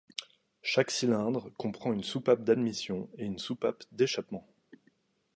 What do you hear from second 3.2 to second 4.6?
une soupape d'échappement.